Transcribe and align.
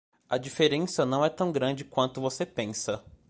A 0.27 0.35
diferença 0.39 1.05
não 1.05 1.23
é 1.23 1.29
tão 1.29 1.51
grande 1.51 1.85
quanto 1.85 2.19
você 2.19 2.43
pensa. 2.43 3.05